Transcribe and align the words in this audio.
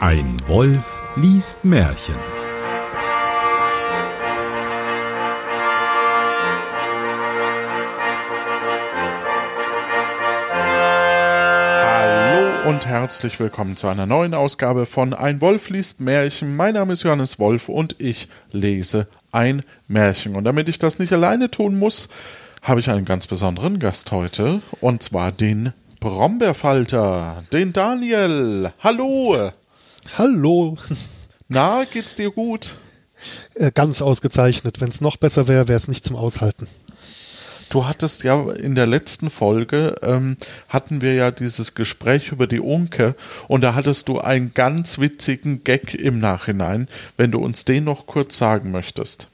Ein 0.00 0.34
Wolf 0.46 1.02
liest 1.16 1.62
Märchen. 1.62 2.14
Hallo 11.84 12.70
und 12.70 12.86
herzlich 12.86 13.38
willkommen 13.38 13.76
zu 13.76 13.88
einer 13.88 14.06
neuen 14.06 14.32
Ausgabe 14.32 14.86
von 14.86 15.12
Ein 15.12 15.42
Wolf 15.42 15.68
liest 15.68 16.00
Märchen. 16.00 16.56
Mein 16.56 16.72
Name 16.72 16.94
ist 16.94 17.02
Johannes 17.02 17.38
Wolf 17.38 17.68
und 17.68 17.96
ich 17.98 18.30
lese 18.52 19.06
ein 19.32 19.62
Märchen. 19.86 20.34
Und 20.34 20.44
damit 20.44 20.70
ich 20.70 20.78
das 20.78 20.98
nicht 20.98 21.12
alleine 21.12 21.50
tun 21.50 21.78
muss, 21.78 22.08
habe 22.62 22.80
ich 22.80 22.88
einen 22.88 23.04
ganz 23.04 23.26
besonderen 23.26 23.78
Gast 23.78 24.10
heute 24.12 24.62
und 24.80 25.02
zwar 25.02 25.30
den 25.30 25.74
Brombeerfalter, 26.00 27.42
den 27.52 27.74
Daniel. 27.74 28.72
Hallo. 28.82 29.52
Hallo. 30.16 30.76
Na, 31.48 31.84
geht's 31.84 32.14
dir 32.14 32.30
gut? 32.30 32.76
Äh, 33.54 33.70
ganz 33.72 34.02
ausgezeichnet. 34.02 34.80
Wenn 34.80 34.88
es 34.88 35.00
noch 35.00 35.16
besser 35.16 35.48
wäre, 35.48 35.68
wäre 35.68 35.78
es 35.78 35.88
nicht 35.88 36.04
zum 36.04 36.16
Aushalten. 36.16 36.68
Du 37.70 37.86
hattest 37.86 38.24
ja 38.24 38.50
in 38.50 38.74
der 38.74 38.88
letzten 38.88 39.30
Folge, 39.30 39.94
ähm, 40.02 40.36
hatten 40.68 41.02
wir 41.02 41.14
ja 41.14 41.30
dieses 41.30 41.76
Gespräch 41.76 42.32
über 42.32 42.48
die 42.48 42.58
Unke 42.58 43.14
und 43.46 43.60
da 43.60 43.76
hattest 43.76 44.08
du 44.08 44.18
einen 44.18 44.52
ganz 44.54 44.98
witzigen 44.98 45.62
Gag 45.62 45.94
im 45.94 46.18
Nachhinein, 46.18 46.88
wenn 47.16 47.30
du 47.30 47.38
uns 47.38 47.64
den 47.64 47.84
noch 47.84 48.06
kurz 48.06 48.36
sagen 48.36 48.72
möchtest. 48.72 49.28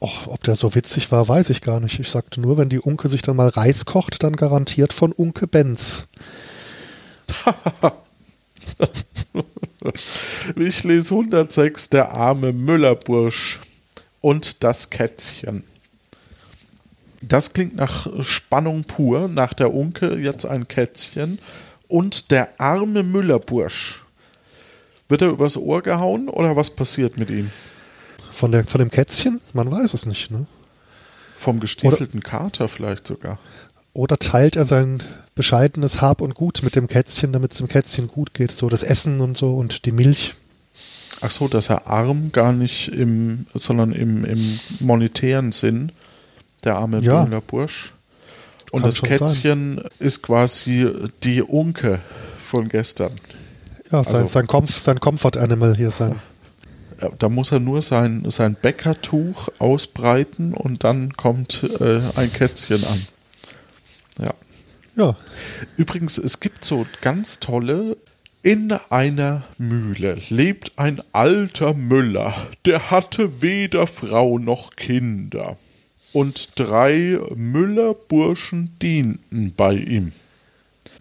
Och, 0.00 0.28
ob 0.28 0.44
der 0.44 0.54
so 0.54 0.76
witzig 0.76 1.10
war, 1.10 1.26
weiß 1.26 1.50
ich 1.50 1.60
gar 1.60 1.80
nicht. 1.80 1.98
Ich 1.98 2.08
sagte 2.10 2.40
nur, 2.40 2.58
wenn 2.58 2.68
die 2.68 2.78
Unke 2.78 3.08
sich 3.08 3.22
dann 3.22 3.34
mal 3.34 3.48
Reis 3.48 3.84
kocht, 3.84 4.22
dann 4.22 4.36
garantiert 4.36 4.92
von 4.92 5.10
Unke 5.10 5.48
Benz. 5.48 6.04
ich 10.56 10.84
lese 10.84 11.14
106, 11.14 11.90
der 11.90 12.12
arme 12.12 12.52
Müllerbursch 12.52 13.60
und 14.20 14.64
das 14.64 14.90
Kätzchen. 14.90 15.64
Das 17.20 17.52
klingt 17.52 17.76
nach 17.76 18.06
Spannung 18.22 18.84
pur, 18.84 19.28
nach 19.28 19.54
der 19.54 19.74
Unke 19.74 20.16
jetzt 20.18 20.46
ein 20.46 20.68
Kätzchen 20.68 21.38
und 21.88 22.30
der 22.30 22.60
arme 22.60 23.02
Müllerbursch. 23.02 24.04
Wird 25.08 25.22
er 25.22 25.28
übers 25.28 25.56
Ohr 25.56 25.82
gehauen 25.82 26.28
oder 26.28 26.54
was 26.54 26.70
passiert 26.70 27.16
mit 27.16 27.30
ihm? 27.30 27.50
Von, 28.32 28.52
der, 28.52 28.64
von 28.66 28.78
dem 28.78 28.90
Kätzchen? 28.90 29.40
Man 29.52 29.70
weiß 29.70 29.94
es 29.94 30.06
nicht, 30.06 30.30
ne? 30.30 30.46
Vom 31.36 31.60
gestiefelten 31.60 32.22
Kater 32.22 32.68
vielleicht 32.68 33.06
sogar. 33.06 33.38
Oder 33.98 34.16
teilt 34.16 34.54
er 34.54 34.64
sein 34.64 35.02
bescheidenes 35.34 36.00
Hab 36.00 36.20
und 36.20 36.34
Gut 36.36 36.60
mit 36.62 36.76
dem 36.76 36.86
Kätzchen, 36.86 37.32
damit 37.32 37.50
es 37.50 37.58
dem 37.58 37.66
Kätzchen 37.66 38.06
gut 38.06 38.32
geht? 38.32 38.52
So 38.52 38.68
das 38.68 38.84
Essen 38.84 39.20
und 39.20 39.36
so 39.36 39.56
und 39.56 39.86
die 39.86 39.90
Milch. 39.90 40.36
Ach 41.20 41.32
so, 41.32 41.48
dass 41.48 41.68
er 41.68 41.88
arm 41.88 42.30
gar 42.30 42.52
nicht 42.52 42.86
im, 42.90 43.46
sondern 43.54 43.90
im, 43.90 44.24
im 44.24 44.60
monetären 44.78 45.50
Sinn 45.50 45.90
der 46.62 46.76
arme 46.76 47.00
ja. 47.00 47.24
Bühler 47.24 47.40
Bursch. 47.40 47.92
Und 48.70 48.82
Kann 48.82 48.88
das 48.88 49.02
Kätzchen 49.02 49.78
sein. 49.78 49.88
ist 49.98 50.22
quasi 50.22 50.92
die 51.24 51.42
Unke 51.42 51.98
von 52.40 52.68
gestern. 52.68 53.14
Ja, 53.90 54.04
sein, 54.04 54.14
also, 54.14 54.28
sein, 54.28 54.46
Comf 54.46 54.78
sein 54.80 55.00
Comfort 55.00 55.36
Animal 55.36 55.76
hier 55.76 55.90
sein. 55.90 56.14
Da 57.18 57.28
muss 57.28 57.50
er 57.50 57.58
nur 57.58 57.82
sein, 57.82 58.24
sein 58.30 58.54
Bäckertuch 58.54 59.48
ausbreiten 59.58 60.54
und 60.54 60.84
dann 60.84 61.14
kommt 61.14 61.64
äh, 61.80 62.00
ein 62.14 62.32
Kätzchen 62.32 62.84
an. 62.84 63.04
Ja. 64.18 64.34
Ja. 64.96 65.16
Übrigens, 65.76 66.18
es 66.18 66.40
gibt 66.40 66.64
so 66.64 66.86
ganz 67.00 67.38
tolle. 67.40 67.96
In 68.42 68.72
einer 68.90 69.42
Mühle 69.58 70.16
lebt 70.28 70.72
ein 70.76 71.02
alter 71.12 71.74
Müller, 71.74 72.34
der 72.64 72.90
hatte 72.90 73.42
weder 73.42 73.86
Frau 73.86 74.38
noch 74.38 74.70
Kinder 74.70 75.56
und 76.12 76.58
drei 76.58 77.18
Müllerburschen 77.34 78.78
dienten 78.80 79.52
bei 79.56 79.74
ihm. 79.74 80.12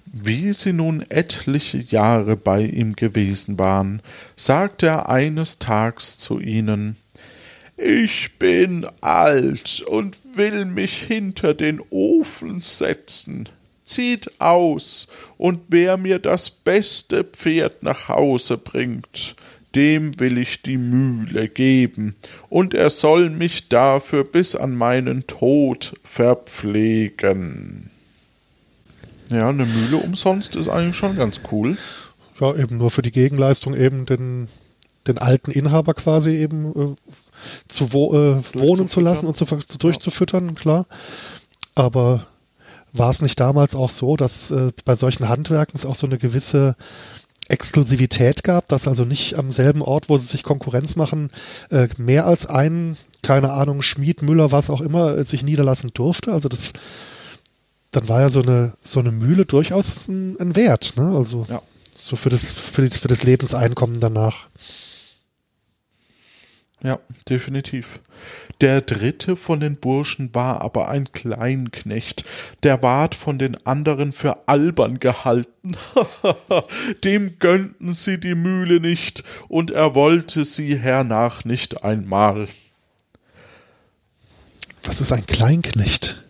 Wie 0.05 0.53
sie 0.53 0.73
nun 0.73 1.05
etliche 1.09 1.77
Jahre 1.77 2.35
bei 2.35 2.61
ihm 2.61 2.95
gewesen 2.95 3.59
waren, 3.59 4.01
sagte 4.35 4.87
er 4.87 5.09
eines 5.09 5.59
Tags 5.59 6.17
zu 6.17 6.39
ihnen 6.39 6.97
Ich 7.77 8.39
bin 8.39 8.87
alt 9.01 9.83
und 9.87 10.17
will 10.35 10.65
mich 10.65 11.03
hinter 11.03 11.53
den 11.53 11.79
Ofen 11.91 12.59
setzen. 12.59 13.47
Zieht 13.83 14.41
aus, 14.41 15.07
und 15.37 15.61
wer 15.69 15.95
mir 15.95 16.19
das 16.19 16.49
beste 16.49 17.23
Pferd 17.23 17.83
nach 17.83 18.09
Hause 18.09 18.57
bringt, 18.57 19.35
dem 19.75 20.19
will 20.19 20.39
ich 20.39 20.63
die 20.63 20.77
Mühle 20.77 21.47
geben, 21.47 22.15
und 22.49 22.73
er 22.73 22.89
soll 22.89 23.29
mich 23.29 23.69
dafür 23.69 24.23
bis 24.23 24.55
an 24.55 24.75
meinen 24.75 25.27
Tod 25.27 25.93
verpflegen. 26.03 27.91
Ja, 29.29 29.49
eine 29.49 29.65
Mühle 29.65 29.97
umsonst 29.97 30.55
ist 30.55 30.67
eigentlich 30.67 30.95
schon 30.95 31.15
ganz 31.15 31.41
cool. 31.51 31.77
Ja, 32.39 32.55
eben 32.55 32.77
nur 32.77 32.91
für 32.91 33.01
die 33.03 33.11
Gegenleistung 33.11 33.75
eben 33.75 34.05
den, 34.05 34.47
den 35.07 35.17
alten 35.17 35.51
Inhaber 35.51 35.93
quasi 35.93 36.31
eben 36.31 36.71
äh, 36.71 36.95
zu 37.67 37.93
wo, 37.93 38.13
äh, 38.13 38.43
wohnen 38.53 38.87
zu 38.87 38.99
lassen 38.99 39.25
und 39.25 39.35
zu, 39.35 39.45
durchzufüttern, 39.77 40.55
klar. 40.55 40.85
Aber 41.75 42.25
war 42.93 43.09
es 43.09 43.21
nicht 43.21 43.39
damals 43.39 43.75
auch 43.75 43.89
so, 43.89 44.17
dass 44.17 44.51
äh, 44.51 44.71
bei 44.85 44.95
solchen 44.95 45.29
Handwerken 45.29 45.75
es 45.75 45.85
auch 45.85 45.95
so 45.95 46.07
eine 46.07 46.17
gewisse 46.17 46.75
Exklusivität 47.47 48.43
gab, 48.43 48.67
dass 48.67 48.87
also 48.87 49.05
nicht 49.05 49.35
am 49.35 49.51
selben 49.51 49.81
Ort, 49.81 50.09
wo 50.09 50.17
sie 50.17 50.27
sich 50.27 50.43
Konkurrenz 50.43 50.95
machen, 50.95 51.29
äh, 51.69 51.87
mehr 51.97 52.25
als 52.25 52.45
ein, 52.45 52.97
keine 53.21 53.51
Ahnung, 53.53 53.81
Schmied, 53.81 54.21
Müller, 54.21 54.51
was 54.51 54.69
auch 54.69 54.81
immer, 54.81 55.17
äh, 55.17 55.23
sich 55.23 55.43
niederlassen 55.43 55.91
durfte. 55.93 56.33
Also 56.33 56.49
das, 56.49 56.73
dann 57.91 58.09
war 58.09 58.21
ja 58.21 58.29
so 58.29 58.41
eine, 58.41 58.73
so 58.81 58.99
eine 58.99 59.11
Mühle 59.11 59.45
durchaus 59.45 60.07
ein, 60.07 60.37
ein 60.39 60.55
Wert, 60.55 60.93
ne? 60.97 61.15
Also 61.15 61.45
ja. 61.49 61.61
so 61.95 62.15
für 62.15 62.29
das, 62.29 62.51
für, 62.51 62.87
das, 62.87 62.97
für 62.97 63.07
das 63.07 63.23
Lebenseinkommen 63.23 63.99
danach. 63.99 64.47
Ja, 66.83 66.99
definitiv. 67.27 68.01
Der 68.61 68.81
dritte 68.81 69.35
von 69.35 69.59
den 69.59 69.77
Burschen 69.77 70.33
war 70.35 70.61
aber 70.61 70.89
ein 70.89 71.11
Kleinknecht, 71.11 72.23
der 72.61 72.83
ward 72.83 73.15
von 73.15 73.39
den 73.39 73.65
anderen 73.65 74.11
für 74.11 74.47
albern 74.47 74.99
gehalten. 74.99 75.75
Dem 77.03 77.39
gönnten 77.39 77.95
sie 77.95 78.19
die 78.19 78.35
Mühle 78.35 78.79
nicht, 78.79 79.23
und 79.47 79.71
er 79.71 79.95
wollte 79.95 80.45
sie 80.45 80.77
hernach 80.77 81.45
nicht 81.45 81.83
einmal. 81.83 82.47
Was 84.83 85.01
ist 85.01 85.11
ein 85.11 85.25
Kleinknecht? 85.25 86.23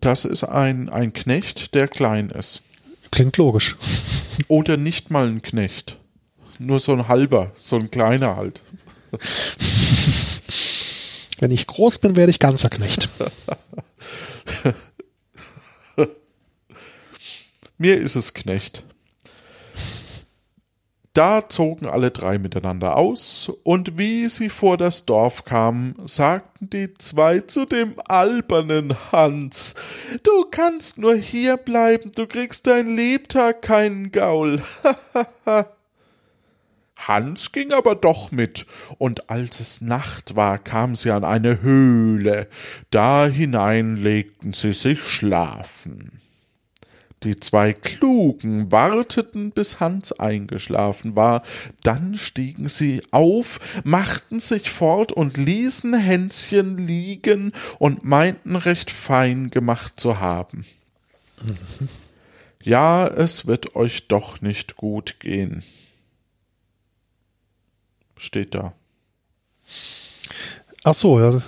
Das 0.00 0.26
ist 0.26 0.44
ein, 0.44 0.90
ein 0.90 1.14
Knecht, 1.14 1.74
der 1.74 1.88
klein 1.88 2.28
ist. 2.28 2.62
Klingt 3.10 3.38
logisch. 3.38 3.76
Oder 4.46 4.76
nicht 4.76 5.10
mal 5.10 5.26
ein 5.26 5.42
Knecht. 5.42 5.96
Nur 6.58 6.78
so 6.78 6.92
ein 6.92 7.08
halber, 7.08 7.52
so 7.56 7.76
ein 7.76 7.90
kleiner 7.90 8.36
halt. 8.36 8.62
Wenn 11.38 11.50
ich 11.50 11.66
groß 11.66 11.98
bin, 11.98 12.16
werde 12.16 12.30
ich 12.30 12.38
ganzer 12.38 12.68
Knecht. 12.68 13.08
Mir 17.78 17.98
ist 17.98 18.14
es 18.14 18.34
Knecht. 18.34 18.84
Da 21.12 21.48
zogen 21.48 21.86
alle 21.86 22.12
drei 22.12 22.38
miteinander 22.38 22.96
aus, 22.96 23.50
und 23.64 23.98
wie 23.98 24.28
sie 24.28 24.48
vor 24.48 24.76
das 24.76 25.06
Dorf 25.06 25.44
kamen, 25.44 25.96
sagten 26.06 26.70
die 26.70 26.94
zwei 26.94 27.40
zu 27.40 27.64
dem 27.64 27.94
albernen 28.04 28.94
Hans 29.10 29.74
Du 30.22 30.44
kannst 30.50 30.98
nur 30.98 31.16
hier 31.16 31.56
bleiben, 31.56 32.12
du 32.14 32.28
kriegst 32.28 32.68
dein 32.68 32.94
Lebtag 32.94 33.62
keinen 33.62 34.12
Gaul. 34.12 34.62
Hans 37.08 37.52
ging 37.52 37.72
aber 37.72 37.94
doch 37.94 38.30
mit, 38.30 38.66
und 38.98 39.30
als 39.30 39.60
es 39.60 39.80
Nacht 39.80 40.36
war, 40.36 40.58
kam 40.58 40.94
sie 40.94 41.10
an 41.10 41.24
eine 41.24 41.62
Höhle, 41.62 42.48
da 42.90 43.26
hinein 43.26 43.96
legten 43.96 44.52
sie 44.52 44.72
sich 44.72 45.00
schlafen. 45.00 46.20
Die 47.22 47.38
zwei 47.38 47.74
Klugen 47.74 48.72
warteten, 48.72 49.50
bis 49.50 49.78
Hans 49.78 50.12
eingeschlafen 50.18 51.16
war, 51.16 51.42
dann 51.82 52.14
stiegen 52.16 52.68
sie 52.68 53.02
auf, 53.10 53.60
machten 53.84 54.40
sich 54.40 54.70
fort 54.70 55.12
und 55.12 55.36
ließen 55.36 55.92
Hänschen 55.92 56.78
liegen 56.78 57.52
und 57.78 58.04
meinten 58.04 58.56
recht 58.56 58.90
fein 58.90 59.50
gemacht 59.50 60.00
zu 60.00 60.18
haben. 60.18 60.64
Mhm. 61.42 61.88
Ja, 62.62 63.06
es 63.06 63.46
wird 63.46 63.74
euch 63.74 64.08
doch 64.08 64.40
nicht 64.40 64.76
gut 64.76 65.20
gehen 65.20 65.62
steht 68.20 68.54
da. 68.54 68.72
Ach 70.84 70.94
so, 70.94 71.18
ja. 71.18 71.42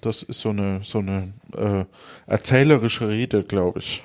Das 0.00 0.22
ist 0.22 0.40
so 0.40 0.50
eine, 0.50 0.80
so 0.82 0.98
eine 0.98 1.32
äh, 1.56 1.84
erzählerische 2.26 3.08
Rede, 3.08 3.42
glaube 3.42 3.78
ich. 3.78 4.02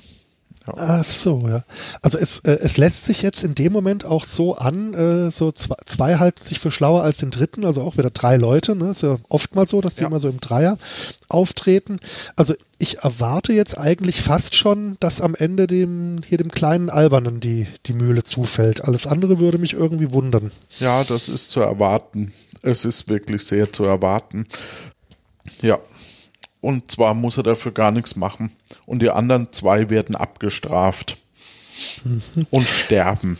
Ach 0.65 1.03
so, 1.03 1.39
ja. 1.47 1.63
Also 2.03 2.17
es, 2.19 2.39
äh, 2.41 2.51
es 2.61 2.77
lässt 2.77 3.05
sich 3.05 3.21
jetzt 3.23 3.43
in 3.43 3.55
dem 3.55 3.73
Moment 3.73 4.05
auch 4.05 4.25
so 4.25 4.55
an, 4.55 4.93
äh, 4.93 5.31
so 5.31 5.51
zwei, 5.51 5.75
zwei 5.85 6.17
halten 6.17 6.43
sich 6.43 6.59
für 6.59 6.69
schlauer 6.69 7.01
als 7.01 7.17
den 7.17 7.31
dritten, 7.31 7.65
also 7.65 7.81
auch 7.81 7.97
wieder 7.97 8.11
drei 8.11 8.37
Leute, 8.37 8.75
ne? 8.75 8.91
Ist 8.91 9.01
ja 9.01 9.17
oftmals 9.27 9.71
so, 9.71 9.81
dass 9.81 9.95
die 9.95 10.01
Ja. 10.01 10.07
immer 10.07 10.19
so 10.19 10.29
im 10.29 10.39
Dreier 10.39 10.77
auftreten. 11.29 11.99
Also 12.35 12.53
ich 12.77 12.99
erwarte 12.99 13.53
jetzt 13.53 13.77
eigentlich 13.77 14.21
fast 14.21 14.55
schon, 14.55 14.97
dass 14.99 15.19
am 15.19 15.33
Ende 15.35 15.65
dem, 15.67 16.21
hier 16.27 16.37
dem 16.37 16.51
kleinen 16.51 16.89
Albernen 16.89 17.39
die, 17.39 17.67
die 17.87 17.93
Mühle 17.93 18.23
zufällt. 18.23 18.83
Alles 18.85 19.07
andere 19.07 19.39
würde 19.39 19.57
mich 19.57 19.73
irgendwie 19.73 20.11
wundern. 20.11 20.51
Ja, 20.79 21.03
das 21.03 21.27
ist 21.27 21.51
zu 21.51 21.61
erwarten. 21.61 22.33
Es 22.61 22.85
ist 22.85 23.09
wirklich 23.09 23.43
sehr 23.45 23.73
zu 23.73 23.85
erwarten. 23.85 24.45
Ja. 25.61 25.79
Und 26.61 26.91
zwar 26.91 27.13
muss 27.15 27.37
er 27.37 27.43
dafür 27.43 27.71
gar 27.71 27.91
nichts 27.91 28.15
machen. 28.15 28.51
Und 28.85 29.01
die 29.01 29.09
anderen 29.09 29.51
zwei 29.51 29.89
werden 29.89 30.15
abgestraft. 30.15 31.17
Und 32.51 32.67
sterben. 32.67 33.37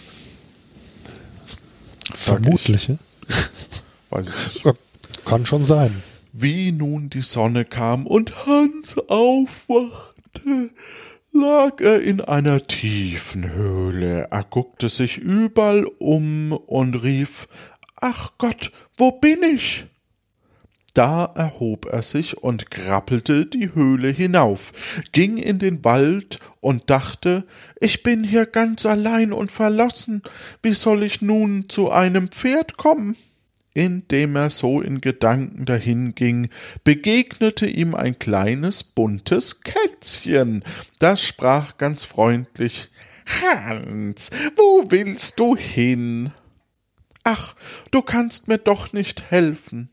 Vermutlich? 2.15 2.89
Ich. 2.89 2.97
Weiß 4.09 4.27
ich 4.27 4.65
nicht. 4.65 4.77
Kann 5.25 5.45
schon 5.45 5.63
sein. 5.63 6.03
Wie 6.33 6.71
nun 6.71 7.09
die 7.09 7.21
Sonne 7.21 7.65
kam 7.65 8.07
und 8.07 8.45
Hans 8.45 8.97
aufwachte, 8.97 10.71
lag 11.31 11.79
er 11.79 12.01
in 12.01 12.21
einer 12.21 12.63
tiefen 12.63 13.51
Höhle. 13.51 14.27
Er 14.31 14.43
guckte 14.43 14.89
sich 14.89 15.17
überall 15.17 15.85
um 15.99 16.53
und 16.53 16.95
rief 17.03 17.47
Ach 17.97 18.31
Gott, 18.37 18.71
wo 18.97 19.11
bin 19.11 19.43
ich? 19.43 19.85
Da 20.93 21.25
erhob 21.35 21.85
er 21.85 22.01
sich 22.01 22.37
und 22.37 22.69
krabbelte 22.69 23.45
die 23.45 23.73
Höhle 23.73 24.09
hinauf, 24.09 24.73
ging 25.13 25.37
in 25.37 25.57
den 25.57 25.85
Wald 25.85 26.39
und 26.59 26.89
dachte, 26.89 27.45
ich 27.79 28.03
bin 28.03 28.25
hier 28.25 28.45
ganz 28.45 28.85
allein 28.85 29.31
und 29.31 29.51
verlassen, 29.51 30.21
wie 30.61 30.73
soll 30.73 31.03
ich 31.03 31.21
nun 31.21 31.69
zu 31.69 31.91
einem 31.91 32.27
Pferd 32.27 32.75
kommen? 32.75 33.15
Indem 33.73 34.35
er 34.35 34.49
so 34.49 34.81
in 34.81 34.99
Gedanken 34.99 35.63
dahinging, 35.63 36.49
begegnete 36.83 37.67
ihm 37.67 37.95
ein 37.95 38.19
kleines 38.19 38.83
buntes 38.83 39.61
Kätzchen, 39.61 40.65
das 40.99 41.23
sprach 41.23 41.77
ganz 41.77 42.03
freundlich 42.03 42.91
Hans, 43.25 44.29
wo 44.57 44.91
willst 44.91 45.39
du 45.39 45.55
hin? 45.55 46.31
Ach, 47.23 47.55
du 47.91 48.01
kannst 48.01 48.49
mir 48.49 48.57
doch 48.57 48.91
nicht 48.91 49.31
helfen. 49.31 49.89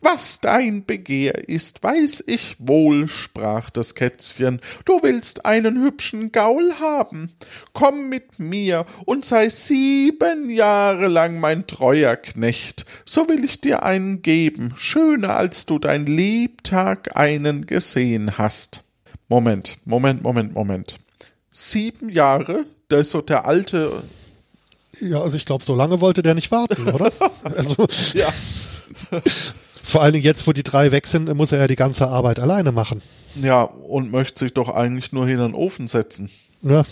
Was 0.00 0.40
dein 0.40 0.84
Begehr 0.84 1.48
ist, 1.48 1.82
weiß 1.82 2.24
ich 2.26 2.56
wohl, 2.58 3.08
sprach 3.08 3.70
das 3.70 3.94
Kätzchen. 3.94 4.60
Du 4.84 5.02
willst 5.02 5.46
einen 5.46 5.82
hübschen 5.82 6.30
Gaul 6.32 6.74
haben. 6.80 7.32
Komm 7.72 8.08
mit 8.08 8.38
mir 8.38 8.86
und 9.06 9.24
sei 9.24 9.48
sieben 9.48 10.50
Jahre 10.50 11.08
lang 11.08 11.40
mein 11.40 11.66
treuer 11.66 12.16
Knecht. 12.16 12.84
So 13.04 13.28
will 13.28 13.44
ich 13.44 13.60
dir 13.60 13.82
einen 13.82 14.22
geben, 14.22 14.74
schöner 14.76 15.36
als 15.36 15.66
du 15.66 15.78
dein 15.78 16.06
Lebtag 16.06 17.16
einen 17.16 17.66
gesehen 17.66 18.36
hast. 18.38 18.84
Moment, 19.28 19.78
Moment, 19.84 20.22
Moment, 20.22 20.54
Moment. 20.54 20.96
Sieben 21.50 22.08
Jahre? 22.10 22.66
Da 22.88 22.98
ist 22.98 23.10
so 23.10 23.20
der 23.20 23.46
alte. 23.46 24.02
Ja, 25.00 25.22
also 25.22 25.36
ich 25.36 25.46
glaube, 25.46 25.64
so 25.64 25.74
lange 25.74 26.00
wollte 26.00 26.22
der 26.22 26.34
nicht 26.34 26.50
warten, 26.50 26.88
oder? 26.88 27.10
also 27.42 27.86
Ja. 28.12 28.32
vor 29.84 30.02
allen 30.02 30.14
Dingen 30.14 30.24
jetzt, 30.24 30.46
wo 30.46 30.52
die 30.52 30.62
drei 30.62 30.90
weg 30.92 31.06
sind, 31.06 31.32
muss 31.34 31.52
er 31.52 31.58
ja 31.58 31.66
die 31.66 31.76
ganze 31.76 32.08
Arbeit 32.08 32.40
alleine 32.40 32.72
machen. 32.72 33.02
Ja, 33.36 33.62
und 33.62 34.10
möchte 34.10 34.40
sich 34.44 34.54
doch 34.54 34.68
eigentlich 34.68 35.12
nur 35.12 35.26
hin 35.26 35.38
an 35.40 35.52
den 35.52 35.54
Ofen 35.54 35.86
setzen. 35.86 36.30
Ja, 36.62 36.84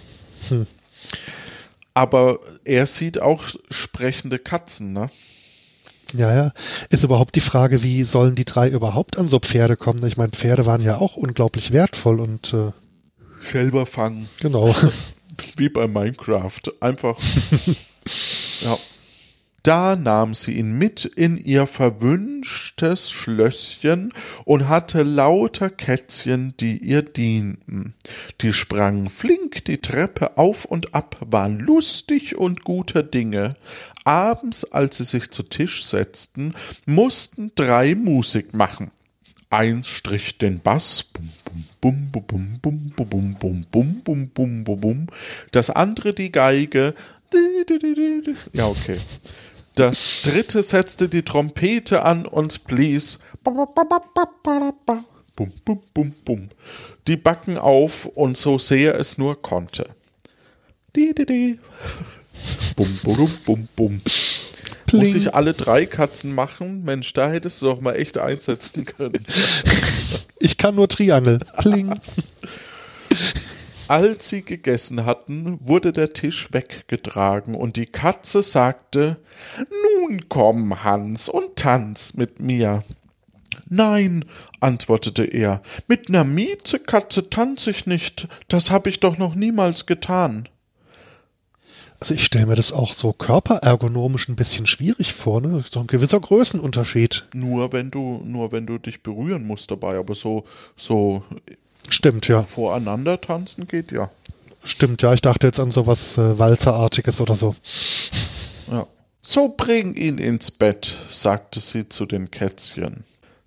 Aber 1.95 2.39
er 2.65 2.87
sieht 2.87 3.21
auch 3.21 3.45
sprechende 3.71 4.39
Katzen, 4.39 4.93
ne? 4.93 5.07
ja, 6.15 6.35
ja. 6.35 6.53
Ist 6.91 7.05
überhaupt 7.05 7.35
die 7.37 7.41
Frage, 7.41 7.83
wie 7.83 8.03
sollen 8.03 8.35
die 8.35 8.45
drei 8.45 8.69
überhaupt 8.69 9.17
an 9.19 9.29
so 9.29 9.39
Pferde 9.39 9.77
kommen? 9.77 10.05
Ich 10.07 10.17
meine, 10.19 10.33
Pferde 10.33 10.67
waren 10.67 10.83
ja 10.83 10.99
auch 10.99 11.17
unglaublich 11.17 11.73
wertvoll 11.73 12.21
und 12.21 12.53
äh, 12.53 12.73
Selber 13.41 13.87
fangen. 13.87 14.29
genau. 14.41 14.75
Wie 15.57 15.71
bei 15.71 15.89
Minecraft. 15.89 16.61
Einfach. 16.81 17.19
ja. 18.61 18.77
Da 19.63 19.95
nahm 19.95 20.35
sie 20.35 20.59
ihn 20.59 20.73
mit 20.73 21.05
in 21.05 21.37
ihr 21.37 21.67
verwünschtes 21.67 23.13
Schlösschen 23.13 24.13
und 24.45 24.69
hatte 24.69 25.05
lauter 25.05 25.71
Kätzchen, 25.71 26.55
die 26.59 26.79
ihr 26.79 27.03
dienten. 27.03 27.95
Die 28.41 28.53
sprangen 28.53 29.09
flink 29.09 29.65
die 29.67 29.79
Treppe 29.79 30.37
auf 30.37 30.65
und 30.65 30.97
ab, 30.97 31.17
waren 31.21 31.61
lustig 31.61 32.37
und 32.37 32.65
guter 32.65 33.05
Dinge. 33.05 33.55
Abends, 34.03 34.65
als 34.65 34.97
sie 34.97 35.05
sich 35.05 35.31
zu 35.31 35.45
Tisch 35.45 35.85
setzten, 35.85 36.55
mussten 36.85 37.53
drei 37.55 37.95
Musik 37.95 38.55
machen. 38.55 38.91
Eins 39.49 39.87
strich 39.87 40.39
den 40.39 40.59
Bass, 40.59 41.05
bum, 41.81 42.11
bum, 42.11 42.25
bum, 42.27 42.59
bum, 42.61 42.93
bum, 42.97 43.07
bum, 43.09 43.37
bum, 43.39 43.67
bum, 43.71 44.01
bum, 44.03 44.29
bum, 44.31 44.65
bum, 44.65 44.81
bum. 44.81 45.07
Das 45.53 45.71
andere 45.71 46.15
die 46.15 46.33
Geige. 46.33 46.95
Ja, 48.53 48.67
okay. 48.67 48.99
Das 49.75 50.21
dritte 50.23 50.63
setzte 50.63 51.09
die 51.09 51.23
Trompete 51.23 52.05
an 52.05 52.27
und 52.27 52.65
blies. 52.65 53.21
Bum, 53.43 53.57
bum, 55.65 55.81
bum, 55.95 56.15
bum. 56.25 56.49
Die 57.07 57.17
Backen 57.17 57.57
auf 57.57 58.07
und 58.07 58.37
so 58.37 58.59
sehr 58.59 58.95
es 58.99 59.17
nur 59.19 59.41
konnte. 59.41 59.89
Di, 60.95 61.15
di, 61.15 61.25
di. 61.25 61.59
Bum, 62.77 63.01
bum, 63.03 63.31
bum, 63.47 63.69
bum. 63.75 64.01
Muss 64.93 65.15
ich 65.15 65.35
alle 65.35 65.55
drei 65.55 65.87
Katzen 65.87 66.35
machen? 66.35 66.85
Mensch, 66.85 67.15
da 67.15 67.31
hättest 67.31 67.63
du 67.63 67.67
doch 67.67 67.81
mal 67.81 67.95
echt 67.95 68.19
einsetzen 68.19 68.85
können. 68.85 69.25
Ich 70.39 70.59
kann 70.59 70.75
nur 70.75 70.89
Triangel. 70.89 71.39
Pling. 71.59 71.99
Als 73.93 74.31
sie 74.31 74.41
gegessen 74.41 75.05
hatten, 75.05 75.59
wurde 75.61 75.93
der 75.93 76.15
Tisch 76.15 76.49
weggetragen 76.51 77.55
und 77.55 77.77
die 77.77 77.85
Katze 77.85 78.43
sagte, 78.43 79.19
Nun 80.09 80.31
komm, 80.31 80.83
Hans, 80.83 81.29
und 81.29 81.57
tanz 81.57 82.15
mit 82.15 82.41
mir. 82.41 82.85
Nein, 83.69 84.25
antwortete 84.61 85.25
er, 85.25 85.61
mit 85.89 86.09
ner 86.09 86.25
Miezekatze 86.25 87.29
tanz 87.29 87.67
ich 87.67 87.85
nicht, 87.85 88.29
das 88.49 88.71
hab 88.71 88.87
ich 88.87 89.01
doch 89.01 89.19
noch 89.19 89.35
niemals 89.35 89.85
getan. 89.85 90.49
Also 92.01 92.15
ich 92.15 92.25
stelle 92.25 92.47
mir 92.47 92.57
das 92.57 92.73
auch 92.73 92.95
so 92.95 93.13
körperergonomisch 93.13 94.27
ein 94.31 94.37
bisschen 94.37 94.67
schwierig 94.67 95.13
vor, 95.13 95.43
ne? 95.43 95.59
Das 95.59 95.65
ist 95.67 95.77
doch 95.77 95.83
ein 95.83 95.87
gewisser 95.87 96.19
Größenunterschied. 96.19 97.27
Nur 97.35 97.75
wenn 97.75 97.91
du, 97.91 98.23
nur 98.25 98.53
wenn 98.53 98.65
du 98.65 98.79
dich 98.79 99.03
berühren 99.03 99.47
musst 99.47 99.71
dabei, 99.71 99.99
aber 99.99 100.15
so, 100.15 100.45
so 100.77 101.25
Stimmt, 101.91 102.29
ja. 102.29 102.43
voreinander 102.43 103.21
tanzen 103.21 103.69
geht 103.69 103.93
ja. 103.93 104.11
Stimmt, 104.65 105.03
ja. 105.03 105.13
Ich 105.13 105.21
dachte 105.21 105.47
jetzt 105.47 105.61
an 105.61 105.71
sowas 105.71 106.17
äh, 106.17 106.39
Walzerartiges 106.39 107.21
oder 107.21 107.35
so. 107.35 107.55
Ja. 108.71 108.87
So 109.23 109.55
bring 109.57 109.95
ihn 109.95 110.19
ins 110.19 110.51
Bett, 110.51 110.95
sagte 111.09 111.61
sie 111.61 111.89
zu 111.89 112.07
den 112.07 112.31
Kätzchen. 112.31 113.05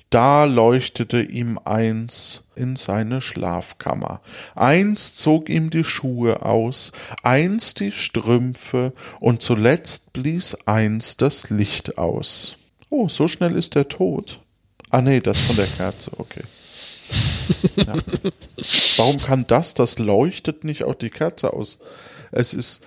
Da 0.09 0.45
leuchtete 0.45 1.21
ihm 1.21 1.59
eins 1.65 2.45
in 2.55 2.77
seine 2.77 3.19
Schlafkammer. 3.19 4.21
Eins 4.55 5.15
zog 5.15 5.49
ihm 5.49 5.69
die 5.69 5.83
Schuhe 5.83 6.45
aus, 6.45 6.93
eins 7.23 7.73
die 7.73 7.91
Strümpfe 7.91 8.93
und 9.19 9.41
zuletzt 9.41 10.13
blies 10.13 10.55
eins 10.65 11.17
das 11.17 11.49
Licht 11.49 11.97
aus. 11.97 12.55
Oh, 12.89 13.09
so 13.09 13.27
schnell 13.27 13.57
ist 13.57 13.75
er 13.75 13.89
tot. 13.89 14.39
Ah 14.89 15.01
nee, 15.01 15.19
das 15.19 15.39
von 15.39 15.57
der 15.57 15.67
Kerze, 15.67 16.11
okay. 16.17 16.43
Ja. 17.75 17.95
Warum 18.97 19.21
kann 19.21 19.45
das, 19.47 19.73
das 19.73 19.99
leuchtet 19.99 20.63
nicht 20.63 20.83
auch 20.83 20.95
die 20.95 21.09
Kerze 21.09 21.53
aus? 21.53 21.79
Es 22.31 22.53
ist, 22.53 22.83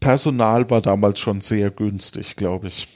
Personal 0.00 0.68
war 0.70 0.80
damals 0.80 1.20
schon 1.20 1.40
sehr 1.40 1.70
günstig, 1.70 2.36
glaube 2.36 2.68
ich. 2.68 2.88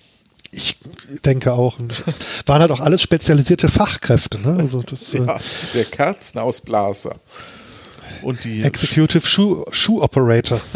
Ich 0.51 0.77
denke 1.25 1.53
auch. 1.53 1.79
Und 1.79 2.03
waren 2.47 2.61
halt 2.61 2.71
auch 2.71 2.81
alles 2.81 3.03
spezialisierte 3.03 3.69
Fachkräfte, 3.69 4.41
ne? 4.41 4.59
Also 4.59 4.83
das 4.83 5.13
äh, 5.15 5.19
Ja, 5.19 5.41
der 5.75 5.85
Kerzenausblaser. 5.85 7.17
Und 8.23 8.45
die 8.45 8.63
Executive 8.63 9.27
Shoe, 9.27 9.65
Shoe 9.71 10.01
Operator. 10.03 10.61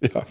Ja. 0.00 0.26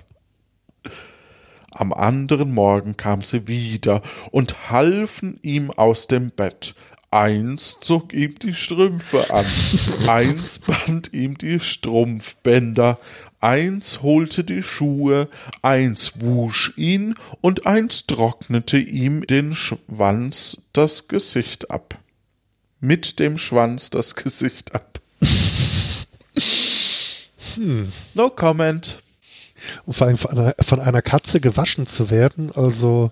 Am 1.72 1.94
anderen 1.94 2.52
Morgen 2.52 2.96
kam 2.96 3.24
sie 3.24 3.48
wieder 3.48 4.04
und 4.30 4.70
halfen 4.70 5.40
ihm 5.42 5.72
aus 5.72 6.06
dem 6.06 6.30
Bett. 6.30 6.76
Eins 7.14 7.78
zog 7.80 8.12
ihm 8.12 8.34
die 8.40 8.56
Strümpfe 8.56 9.32
an, 9.32 9.46
eins 10.08 10.58
band 10.58 11.14
ihm 11.14 11.38
die 11.38 11.60
Strumpfbänder, 11.60 12.98
eins 13.40 14.02
holte 14.02 14.44
die 14.44 14.64
Schuhe, 14.64 15.28
eins 15.62 16.14
wusch 16.22 16.74
ihn 16.76 17.14
und 17.40 17.68
eins 17.68 18.08
trocknete 18.08 18.80
ihm 18.80 19.28
den 19.28 19.54
Schwanz 19.54 20.64
das 20.74 21.08
Gesicht 21.08 21.70
ab. 21.70 22.00
Mit 22.80 23.20
dem 23.20 23.38
Schwanz 23.38 23.92
das 23.92 24.16
Gesicht 24.16 24.74
ab. 24.74 25.00
No 28.16 28.32
comment. 28.32 29.04
Und 29.86 29.94
vor 29.94 30.08
allem 30.08 30.18
von 30.18 30.32
einer, 30.32 30.56
von 30.60 30.80
einer 30.80 31.04
Katze 31.04 31.40
gewaschen 31.40 31.86
zu 31.86 32.10
werden, 32.10 32.52
also 32.52 33.12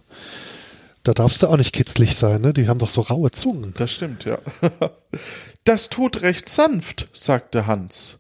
da 1.03 1.13
darfst 1.13 1.41
du 1.41 1.47
auch 1.47 1.57
nicht 1.57 1.73
kitzlig 1.73 2.15
sein, 2.15 2.41
ne? 2.41 2.53
Die 2.53 2.67
haben 2.67 2.79
doch 2.79 2.89
so 2.89 3.01
raue 3.01 3.31
Zungen. 3.31 3.73
Das 3.77 3.91
stimmt, 3.91 4.25
ja. 4.25 4.37
Das 5.63 5.89
tut 5.89 6.23
recht 6.23 6.49
sanft, 6.49 7.09
sagte 7.13 7.67
Hans. 7.67 8.19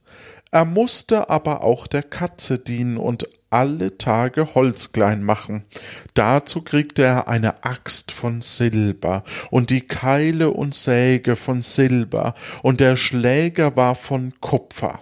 Er 0.51 0.65
musste 0.65 1.31
aber 1.31 1.63
auch 1.63 1.87
der 1.87 2.03
Katze 2.03 2.59
dienen 2.59 2.97
und 2.97 3.27
alle 3.49 3.97
Tage 3.97 4.53
Holz 4.53 4.91
klein 4.91 5.23
machen. 5.23 5.65
Dazu 6.13 6.61
kriegte 6.61 7.03
er 7.03 7.27
eine 7.27 7.63
Axt 7.63 8.11
von 8.11 8.41
Silber 8.41 9.23
und 9.49 9.71
die 9.71 9.81
Keile 9.81 10.51
und 10.51 10.75
Säge 10.75 11.35
von 11.35 11.61
Silber 11.61 12.35
und 12.61 12.79
der 12.79 12.95
Schläger 12.95 13.75
war 13.75 13.95
von 13.95 14.33
Kupfer. 14.39 15.01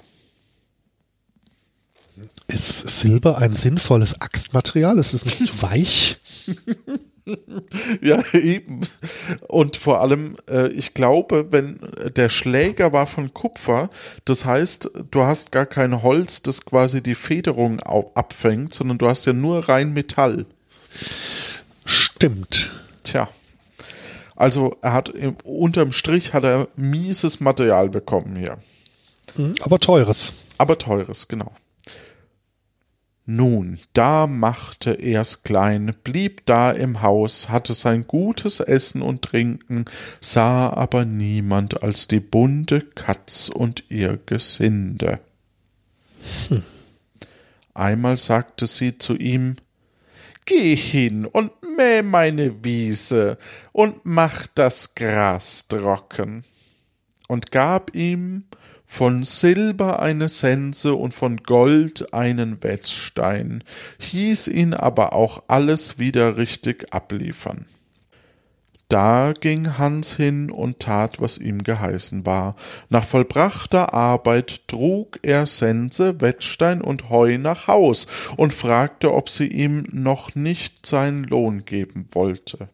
Ist 2.48 2.89
Silber 2.89 3.38
ein 3.38 3.53
sinnvolles 3.53 4.21
Axtmaterial? 4.21 4.98
Ist 4.98 5.13
es 5.13 5.25
nicht 5.25 5.38
zu 5.38 5.62
weich? 5.62 6.19
Ja, 8.01 8.24
eben. 8.33 8.81
Und 9.48 9.77
vor 9.77 10.01
allem, 10.01 10.38
äh, 10.50 10.67
ich 10.69 10.93
glaube, 10.93 11.48
wenn 11.51 11.79
der 12.15 12.29
Schläger 12.29 12.93
war 12.93 13.07
von 13.07 13.33
Kupfer, 13.33 13.89
das 14.25 14.45
heißt, 14.45 14.91
du 15.12 15.24
hast 15.24 15.51
gar 15.51 15.65
kein 15.65 16.01
Holz, 16.03 16.41
das 16.41 16.65
quasi 16.65 17.01
die 17.01 17.15
Federung 17.15 17.79
abfängt, 17.79 18.74
sondern 18.74 18.98
du 18.98 19.07
hast 19.07 19.25
ja 19.25 19.33
nur 19.33 19.67
rein 19.67 19.93
Metall. 19.93 20.45
Stimmt. 21.86 22.71
Tja. 23.03 23.29
Also 24.36 24.77
er 24.81 24.93
hat 24.93 25.09
im, 25.09 25.36
unterm 25.43 25.91
Strich 25.91 26.33
hat 26.33 26.43
er 26.43 26.69
mieses 26.75 27.39
Material 27.39 27.89
bekommen 27.89 28.36
hier. 28.38 28.57
Mhm, 29.36 29.55
Aber 29.62 29.79
teures. 29.79 30.33
Aber 30.57 30.77
teures, 30.77 31.27
genau. 31.27 31.51
Nun, 33.31 33.77
da 33.93 34.25
machte 34.25 34.93
er's 34.93 35.43
klein, 35.43 35.95
blieb 36.03 36.48
da 36.48 36.71
im 36.71 37.03
Haus, 37.03 37.50
hatte 37.50 37.75
sein 37.75 38.07
gutes 38.07 38.59
Essen 38.59 39.03
und 39.03 39.21
Trinken, 39.21 39.86
sah 40.19 40.71
aber 40.74 41.05
niemand 41.05 41.83
als 41.83 42.07
die 42.07 42.21
bunte 42.21 42.81
Katz 42.81 43.48
und 43.53 43.83
ihr 43.91 44.17
Gesinde. 44.25 45.19
Einmal 47.75 48.17
sagte 48.17 48.65
sie 48.65 48.98
zu 48.98 49.15
ihm, 49.15 49.57
Geh 50.45 50.75
hin 50.75 51.27
und 51.27 51.51
mäh 51.77 52.01
meine 52.01 52.63
Wiese 52.63 53.38
und 53.71 53.98
mach 54.05 54.48
das 54.55 54.95
Gras 54.95 55.67
trocken 55.67 56.45
und 57.27 57.51
gab 57.51 57.93
ihm 57.93 58.45
von 58.91 59.22
Silber 59.22 60.01
eine 60.01 60.29
Sense 60.29 60.96
und 60.96 61.13
von 61.13 61.38
Gold 61.38 62.12
einen 62.12 62.63
Wetzstein, 62.63 63.63
hieß 64.00 64.48
ihn 64.48 64.74
aber 64.74 65.13
auch 65.13 65.43
alles 65.48 66.00
wieder 66.00 66.38
richtig 66.38 66.91
abliefern. 66.91 67.67
Da 68.88 69.34
ging 69.39 69.77
Hans 69.77 70.15
hin 70.15 70.50
und 70.50 70.79
tat, 70.79 71.22
was 71.22 71.38
ihm 71.38 71.62
geheißen 71.62 72.25
war. 72.25 72.55
Nach 72.89 73.03
vollbrachter 73.03 73.93
Arbeit 73.93 74.67
trug 74.67 75.19
er 75.22 75.46
Sense, 75.46 76.19
Wetzstein 76.19 76.81
und 76.81 77.12
Heu 77.12 77.38
nach 77.38 77.67
Haus 77.67 78.08
und 78.38 78.53
fragte, 78.53 79.13
ob 79.13 79.29
sie 79.29 79.48
ihm 79.48 79.84
noch 79.91 80.34
nicht 80.34 80.88
seinen 80.88 81.25
Lohn 81.25 81.63
geben 81.63 82.08
wollte. 82.10 82.69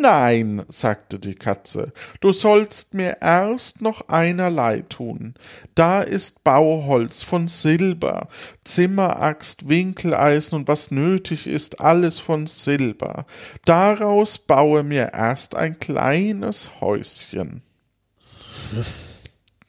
Nein, 0.00 0.64
sagte 0.68 1.18
die 1.18 1.34
Katze, 1.34 1.92
du 2.20 2.32
sollst 2.32 2.94
mir 2.94 3.18
erst 3.20 3.82
noch 3.82 4.08
einerlei 4.08 4.82
tun. 4.88 5.34
Da 5.74 6.00
ist 6.02 6.44
Bauholz 6.44 7.22
von 7.22 7.48
Silber, 7.48 8.28
Zimmeraxt, 8.64 9.68
Winkeleisen 9.68 10.56
und 10.56 10.68
was 10.68 10.90
nötig 10.90 11.46
ist, 11.46 11.80
alles 11.80 12.18
von 12.18 12.46
Silber. 12.46 13.26
Daraus 13.64 14.38
baue 14.38 14.82
mir 14.82 15.12
erst 15.12 15.54
ein 15.54 15.78
kleines 15.78 16.80
Häuschen. 16.80 17.62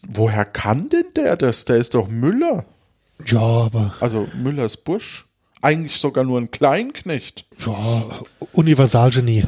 Woher 0.07 0.45
kann 0.45 0.89
denn 0.89 1.05
der 1.15 1.35
das? 1.35 1.65
Der 1.65 1.77
ist 1.77 1.93
doch 1.93 2.07
Müller. 2.07 2.65
Ja, 3.25 3.39
aber 3.39 3.95
Also 3.99 4.27
Müllers 4.35 4.77
Busch. 4.77 5.25
Eigentlich 5.65 5.97
sogar 5.97 6.23
nur 6.23 6.39
ein 6.39 6.51
Kleinknecht. 6.51 7.47
ja, 7.65 8.19
Universalgenie. 8.53 9.45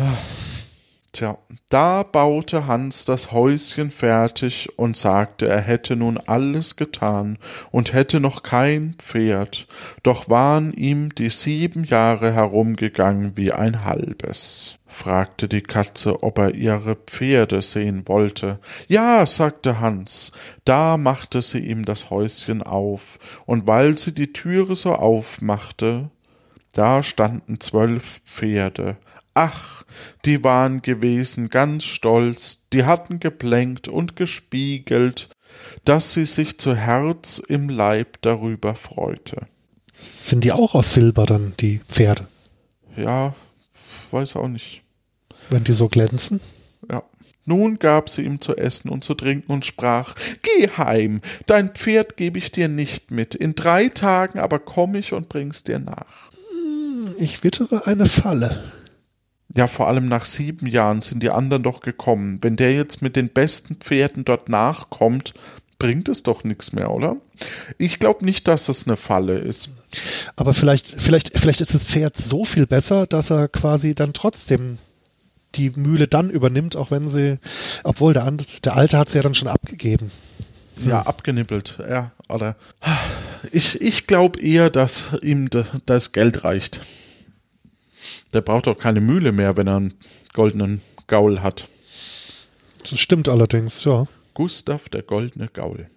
Tja, 1.12 1.38
da 1.69 2.01
baute 2.01 2.65
Hans 2.65 3.05
das 3.05 3.31
Häuschen 3.31 3.91
fertig 3.91 4.67
und 4.77 4.97
sagte, 4.97 5.47
er 5.47 5.62
hätte 5.62 5.95
nun 5.95 6.17
alles 6.17 6.75
getan 6.75 7.38
und 7.69 7.93
hätte 7.93 8.19
noch 8.19 8.41
kein 8.41 8.95
Pferd, 8.97 9.67
doch 10.01 10.27
waren 10.27 10.74
ihm 10.74 11.13
die 11.13 11.29
sieben 11.29 11.83
Jahre 11.83 12.33
herumgegangen 12.33 13.38
wie 13.38 13.51
ein 13.51 13.86
halbes. 13.86 14.76
Fragte 14.88 15.48
die 15.48 15.62
Katze, 15.62 16.24
ob 16.24 16.38
er 16.39 16.56
ihre 16.56 16.96
Pferde 16.96 17.62
sehen 17.62 18.08
wollte. 18.08 18.60
Ja, 18.88 19.25
sagte 19.25 19.79
Hans, 19.79 20.32
da 20.65 20.98
machte 20.98 21.41
sie 21.41 21.60
ihm 21.60 21.86
das 21.86 22.10
Häuschen 22.10 22.63
auf, 22.63 23.20
und 23.46 23.67
weil 23.67 23.98
sie 23.98 24.13
die 24.13 24.34
Türe 24.34 24.75
so 24.75 24.94
aufmachte, 24.94 26.10
da 26.74 27.03
standen 27.03 27.60
zwölf 27.60 28.22
Pferde. 28.25 28.98
Ach, 29.34 29.84
die 30.25 30.44
waren 30.44 30.82
gewesen 30.82 31.50
ganz 31.50 31.84
stolz, 31.84 32.67
die 32.74 32.86
hatten 32.86 33.20
geplänkt 33.20 33.88
und 33.88 34.15
gespiegelt, 34.15 35.29
dass 35.86 36.13
sie 36.13 36.25
sich 36.25 36.60
zu 36.60 36.75
Herz 36.75 37.38
im 37.39 37.70
Leib 37.70 38.17
darüber 38.22 38.74
freute. 38.74 39.48
Sind 39.94 40.44
die 40.44 40.51
auch 40.51 40.75
aus 40.75 40.94
Silber 40.94 41.25
dann, 41.25 41.53
die 41.60 41.82
Pferde, 41.88 42.27
Ja, 42.96 43.34
weiß 44.11 44.35
auch 44.35 44.47
nicht. 44.47 44.83
wenn 45.49 45.63
die 45.63 45.73
so 45.73 45.87
glänzen? 45.87 46.39
Ja. 46.89 47.03
Nun 47.45 47.79
gab 47.79 48.09
sie 48.09 48.23
ihm 48.23 48.41
zu 48.41 48.57
essen 48.57 48.89
und 48.89 49.05
zu 49.05 49.13
trinken 49.13 49.51
und 49.53 49.65
sprach, 49.65 50.15
Geh 50.41 50.67
heim, 50.77 51.21
dein 51.45 51.69
Pferd 51.69 52.17
gebe 52.17 52.37
ich 52.37 52.51
dir 52.51 52.67
nicht 52.67 53.09
mit, 53.09 53.35
in 53.35 53.55
drei 53.55 53.87
Tagen 53.87 54.39
aber 54.39 54.59
komm 54.59 54.95
ich 54.95 55.13
und 55.13 55.29
bring's 55.29 55.63
dir 55.63 55.79
nach. 55.79 56.31
Ich 57.17 57.43
wittere 57.43 57.87
eine 57.87 58.05
Falle. 58.05 58.73
Ja, 59.55 59.67
vor 59.67 59.87
allem 59.87 60.07
nach 60.07 60.25
sieben 60.25 60.67
Jahren 60.67 61.01
sind 61.01 61.23
die 61.23 61.31
anderen 61.31 61.63
doch 61.63 61.79
gekommen. 61.79 62.39
Wenn 62.41 62.57
der 62.57 62.73
jetzt 62.73 63.01
mit 63.01 63.15
den 63.15 63.29
besten 63.29 63.75
Pferden 63.75 64.25
dort 64.25 64.49
nachkommt, 64.49 65.33
bringt 65.79 66.10
es 66.10 66.24
doch 66.24 66.43
nichts 66.43 66.74
mehr, 66.74 66.91
oder? 66.91 67.17
Ich 67.77 68.00
glaube 68.00 68.25
nicht, 68.25 68.48
dass 68.48 68.69
es 68.69 68.88
eine 68.88 68.98
Falle 68.98 69.38
ist. 69.38 69.69
Aber 70.36 70.53
vielleicht, 70.53 71.01
vielleicht, 71.01 71.38
vielleicht 71.38 71.62
ist 71.62 71.74
das 71.74 71.84
Pferd 71.84 72.15
so 72.15 72.46
viel 72.46 72.65
besser, 72.65 73.07
dass 73.07 73.29
er 73.29 73.48
quasi 73.48 73.96
dann 73.96 74.13
trotzdem 74.13 74.79
die 75.55 75.69
Mühle 75.72 76.07
dann 76.07 76.29
übernimmt, 76.29 76.75
auch 76.75 76.91
wenn 76.91 77.07
sie, 77.07 77.39
obwohl 77.84 78.13
der, 78.13 78.29
der 78.63 78.75
Alte 78.75 78.98
hat 78.98 79.10
sie 79.10 79.17
ja 79.17 79.24
dann 79.24 79.36
schon 79.36 79.48
abgegeben. 79.48 80.12
Ja, 80.86 81.01
abgenippelt, 81.01 81.79
ja, 81.89 82.12
oder? 82.29 82.55
Ich, 83.51 83.81
ich 83.81 84.05
glaube 84.05 84.39
eher, 84.39 84.69
dass 84.69 85.12
ihm 85.24 85.50
das 85.86 86.12
Geld 86.12 86.43
reicht. 86.43 86.81
Der 88.34 88.41
braucht 88.41 88.67
doch 88.67 88.77
keine 88.77 89.01
Mühle 89.01 89.31
mehr, 89.31 89.57
wenn 89.57 89.67
er 89.67 89.77
einen 89.77 89.93
goldenen 90.34 90.81
Gaul 91.07 91.41
hat. 91.41 91.67
Das 92.89 93.00
stimmt 93.00 93.27
allerdings, 93.27 93.84
ja. 93.86 94.07
Gustav 94.38 94.88
der 94.89 95.01
goldene 95.01 95.48
Gaul. 95.48 95.89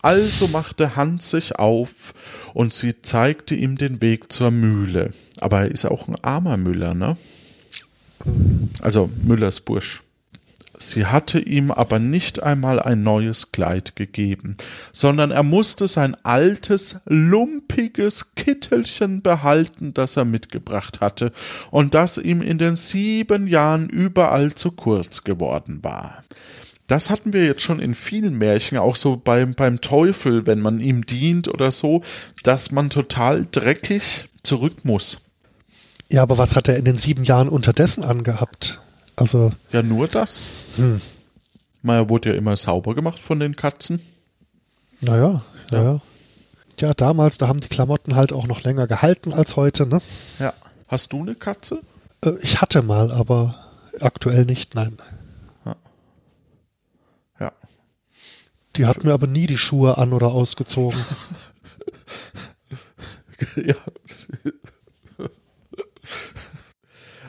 Also 0.00 0.48
machte 0.48 0.96
Hans 0.96 1.28
sich 1.28 1.56
auf 1.56 2.14
und 2.54 2.72
sie 2.72 3.02
zeigte 3.02 3.54
ihm 3.54 3.76
den 3.76 4.00
Weg 4.00 4.32
zur 4.32 4.50
Mühle. 4.50 5.12
Aber 5.38 5.60
er 5.60 5.70
ist 5.70 5.84
auch 5.84 6.08
ein 6.08 6.16
armer 6.24 6.56
Müller, 6.56 6.94
ne? 6.94 7.18
Also 8.80 9.10
Müllers 9.22 9.60
Bursch. 9.60 10.02
Sie 10.78 11.04
hatte 11.04 11.40
ihm 11.40 11.70
aber 11.70 11.98
nicht 11.98 12.42
einmal 12.42 12.80
ein 12.80 13.02
neues 13.02 13.52
Kleid 13.52 13.96
gegeben, 13.96 14.56
sondern 14.90 15.30
er 15.30 15.42
musste 15.42 15.88
sein 15.88 16.16
altes, 16.22 17.00
lumpiges 17.04 18.34
Kittelchen 18.34 19.20
behalten, 19.20 19.92
das 19.92 20.16
er 20.16 20.24
mitgebracht 20.24 21.02
hatte 21.02 21.32
und 21.70 21.92
das 21.92 22.16
ihm 22.16 22.40
in 22.40 22.56
den 22.56 22.76
sieben 22.76 23.46
Jahren 23.46 23.90
überall 23.90 24.54
zu 24.54 24.70
kurz 24.70 25.22
geworden 25.22 25.80
war. 25.82 26.24
Das 26.88 27.10
hatten 27.10 27.32
wir 27.32 27.44
jetzt 27.44 27.62
schon 27.62 27.80
in 27.80 27.94
vielen 27.94 28.36
Märchen, 28.38 28.78
auch 28.78 28.96
so 28.96 29.16
beim, 29.16 29.52
beim 29.54 29.80
Teufel, 29.80 30.46
wenn 30.46 30.60
man 30.60 30.80
ihm 30.80 31.04
dient 31.06 31.46
oder 31.46 31.70
so, 31.70 32.02
dass 32.42 32.70
man 32.70 32.90
total 32.90 33.46
dreckig 33.50 34.28
zurück 34.42 34.84
muss. 34.84 35.20
Ja, 36.08 36.22
aber 36.22 36.38
was 36.38 36.56
hat 36.56 36.66
er 36.66 36.76
in 36.78 36.86
den 36.86 36.96
sieben 36.96 37.24
Jahren 37.24 37.50
unterdessen 37.50 38.02
angehabt? 38.02 38.80
Also, 39.16 39.52
Ja, 39.72 39.82
nur 39.82 40.08
das. 40.08 40.46
Hm. 40.76 41.00
Mal 41.82 42.08
wurde 42.08 42.30
ja 42.30 42.34
immer 42.36 42.56
sauber 42.56 42.94
gemacht 42.94 43.18
von 43.18 43.38
den 43.38 43.54
Katzen. 43.54 44.00
naja, 45.00 45.42
ja. 45.70 45.82
ja. 45.82 46.00
Ja, 46.80 46.94
damals, 46.94 47.38
da 47.38 47.48
haben 47.48 47.60
die 47.60 47.68
Klamotten 47.68 48.14
halt 48.14 48.32
auch 48.32 48.46
noch 48.46 48.62
länger 48.62 48.86
gehalten 48.86 49.32
als 49.32 49.56
heute, 49.56 49.84
ne? 49.84 50.00
Ja. 50.38 50.54
Hast 50.86 51.12
du 51.12 51.20
eine 51.22 51.34
Katze? 51.34 51.80
Äh, 52.24 52.34
Ich 52.40 52.60
hatte 52.60 52.82
mal, 52.82 53.10
aber 53.10 53.56
aktuell 54.00 54.44
nicht, 54.44 54.74
nein. 54.76 54.96
Die 58.76 58.86
hat 58.86 59.04
mir 59.04 59.12
aber 59.12 59.26
nie 59.26 59.46
die 59.46 59.58
Schuhe 59.58 59.98
an 59.98 60.12
oder 60.12 60.28
ausgezogen. 60.28 60.98
ja. 63.56 63.74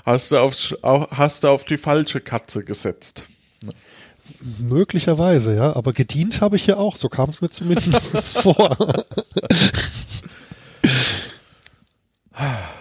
Hast 0.05 0.31
du, 0.31 0.37
auf, 0.37 0.75
hast 0.83 1.43
du 1.43 1.49
auf 1.49 1.65
die 1.65 1.77
falsche 1.77 2.21
Katze 2.21 2.63
gesetzt? 2.63 3.25
Möglicherweise, 4.59 5.55
ja, 5.55 5.75
aber 5.75 5.91
gedient 5.93 6.41
habe 6.41 6.55
ich 6.55 6.65
ja 6.67 6.77
auch, 6.77 6.95
so 6.95 7.09
kam 7.09 7.29
es 7.29 7.41
mir 7.41 7.49
zumindest 7.49 8.37
vor. 8.41 9.05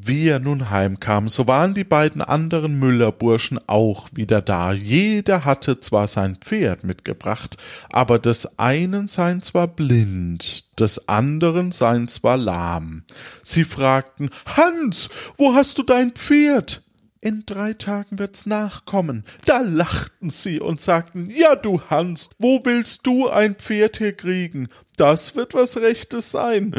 Wie 0.00 0.28
er 0.28 0.38
nun 0.38 0.70
heimkam, 0.70 1.28
so 1.28 1.48
waren 1.48 1.74
die 1.74 1.82
beiden 1.82 2.22
anderen 2.22 2.78
Müllerburschen 2.78 3.58
auch 3.66 4.08
wieder 4.12 4.40
da. 4.40 4.72
Jeder 4.72 5.44
hatte 5.44 5.80
zwar 5.80 6.06
sein 6.06 6.36
Pferd 6.36 6.84
mitgebracht, 6.84 7.56
aber 7.90 8.20
des 8.20 8.60
einen 8.60 9.08
seien 9.08 9.42
zwar 9.42 9.66
blind, 9.66 10.78
des 10.78 11.08
anderen 11.08 11.72
seien 11.72 12.06
zwar 12.06 12.36
lahm. 12.36 13.02
Sie 13.42 13.64
fragten, 13.64 14.30
Hans, 14.46 15.08
wo 15.36 15.54
hast 15.54 15.78
du 15.78 15.82
dein 15.82 16.12
Pferd? 16.12 16.82
In 17.20 17.42
drei 17.44 17.72
Tagen 17.72 18.20
wird's 18.20 18.46
nachkommen. 18.46 19.24
Da 19.46 19.62
lachten 19.62 20.30
sie 20.30 20.60
und 20.60 20.80
sagten, 20.80 21.28
ja 21.28 21.56
du 21.56 21.80
Hans, 21.90 22.30
wo 22.38 22.60
willst 22.62 23.04
du 23.04 23.28
ein 23.28 23.56
Pferd 23.56 23.96
hier 23.96 24.12
kriegen? 24.12 24.68
Das 24.96 25.34
wird 25.34 25.54
was 25.54 25.78
Rechtes 25.78 26.30
sein. 26.30 26.72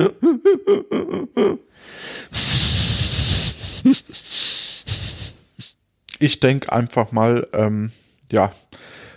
ich 6.20 6.40
denke 6.40 6.72
einfach 6.72 7.12
mal, 7.12 7.48
ähm, 7.54 7.92
ja, 8.30 8.52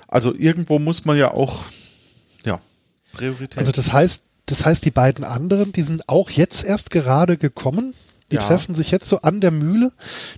also 0.09 0.35
irgendwo 0.35 0.79
muss 0.79 1.05
man 1.05 1.17
ja 1.17 1.33
auch, 1.33 1.65
ja, 2.45 2.61
Priorität. 3.13 3.59
Also 3.59 3.73
das 3.73 3.93
heißt, 3.93 4.23
das 4.47 4.65
heißt, 4.65 4.85
die 4.85 4.91
beiden 4.91 5.25
anderen, 5.25 5.73
die 5.73 5.83
sind 5.83 6.09
auch 6.09 6.31
jetzt 6.31 6.65
erst 6.65 6.91
gerade 6.91 7.37
gekommen. 7.37 7.95
Die 8.31 8.37
ja. 8.37 8.43
treffen 8.43 8.75
sich 8.75 8.91
jetzt 8.91 9.09
so 9.09 9.21
an 9.21 9.43
der 9.43 9.51
Mühle. 9.51 9.93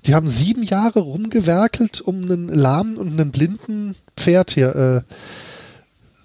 Die 0.04 0.14
haben 0.14 0.28
sieben 0.28 0.64
Jahre 0.64 1.00
rumgewerkelt, 1.00 2.00
um 2.00 2.22
einen 2.22 2.48
lahmen 2.48 2.96
und 2.96 3.08
einen 3.08 3.30
blinden 3.30 3.94
Pferd 4.16 4.50
hier 4.50 4.74
äh, 5.06 5.14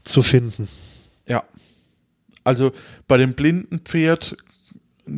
zu 0.04 0.24
finden. 0.24 0.68
Ja. 1.28 1.44
Also 2.44 2.72
bei 3.08 3.18
dem 3.18 3.34
blinden 3.34 3.80
Pferd 3.80 4.36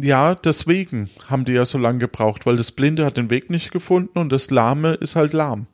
ja, 0.02 0.36
deswegen 0.36 1.10
haben 1.28 1.46
die 1.46 1.54
ja 1.54 1.66
so 1.66 1.78
lange 1.78 2.00
gebraucht, 2.00 2.46
weil 2.46 2.58
das 2.58 2.72
Blinde 2.72 3.06
hat 3.06 3.18
den 3.18 3.30
Weg 3.30 3.50
nicht 3.50 3.72
gefunden 3.72 4.18
und 4.20 4.32
das 4.32 4.50
Lahme 4.50 4.94
ist 4.94 5.16
halt 5.16 5.34
lahm. 5.34 5.68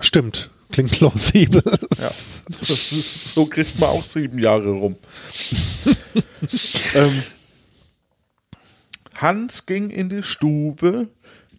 Stimmt, 0.00 0.50
klingt 0.72 0.92
plausibel. 0.92 1.62
Ja, 1.98 2.10
so 2.74 3.46
kriegt 3.46 3.78
man 3.78 3.90
auch 3.90 4.04
sieben 4.04 4.38
Jahre 4.38 4.70
rum. 4.70 4.96
ähm, 6.94 7.22
Hans 9.14 9.66
ging 9.66 9.90
in 9.90 10.08
die 10.08 10.22
Stube, 10.22 11.08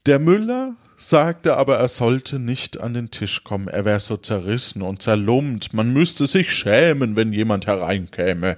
der 0.05 0.19
Müller 0.19 0.75
sagte 0.97 1.57
aber, 1.57 1.77
er 1.77 1.87
sollte 1.87 2.39
nicht 2.39 2.79
an 2.79 2.93
den 2.93 3.11
Tisch 3.11 3.43
kommen, 3.43 3.67
er 3.67 3.85
wäre 3.85 3.99
so 3.99 4.17
zerrissen 4.17 4.81
und 4.81 5.01
zerlumpt, 5.01 5.73
man 5.73 5.91
müsste 5.91 6.27
sich 6.27 6.53
schämen, 6.53 7.15
wenn 7.15 7.33
jemand 7.33 7.67
hereinkäme. 7.67 8.57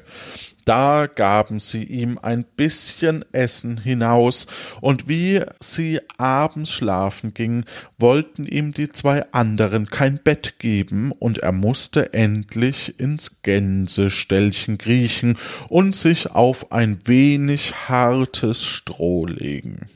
Da 0.66 1.08
gaben 1.08 1.60
sie 1.60 1.84
ihm 1.84 2.18
ein 2.22 2.46
bisschen 2.46 3.26
Essen 3.34 3.78
hinaus, 3.78 4.48
und 4.80 5.10
wie 5.10 5.42
sie 5.60 6.00
abends 6.18 6.72
schlafen 6.72 7.34
gingen, 7.34 7.66
wollten 7.98 8.46
ihm 8.46 8.74
die 8.74 8.90
zwei 8.90 9.26
anderen 9.34 9.88
kein 9.88 10.20
Bett 10.24 10.60
geben, 10.60 11.12
und 11.12 11.40
er 11.40 11.52
musste 11.52 12.14
endlich 12.14 13.00
ins 13.00 13.42
Gänseställchen 13.42 14.78
kriechen 14.78 15.38
und 15.70 15.96
sich 15.96 16.32
auf 16.32 16.72
ein 16.72 17.00
wenig 17.06 17.90
hartes 17.90 18.64
Stroh 18.64 19.26
legen. 19.26 19.88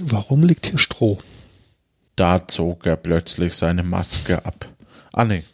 Warum 0.00 0.42
liegt 0.42 0.66
hier 0.66 0.78
Stroh? 0.78 1.18
Da 2.16 2.46
zog 2.48 2.86
er 2.86 2.96
plötzlich 2.96 3.54
seine 3.54 3.84
Maske 3.84 4.44
ab. 4.44 4.68
Ah 5.12 5.24
nee. 5.24 5.44